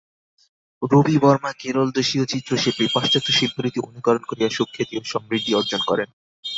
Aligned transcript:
রবি 0.81 1.15
বর্মা 1.17 1.51
কেরলদেশীয় 1.53 2.25
চিত্রশিল্পী, 2.25 2.85
পাশ্চাত্য 2.93 3.29
শিল্পরীতি 3.31 3.79
অনুকরণ 3.79 4.23
করিয়া 4.27 4.49
সুখ্যাতি 4.49 4.93
ও 4.97 5.03
সমৃদ্ধি 5.05 5.51
অর্জন 5.55 5.81
করেন। 5.87 6.09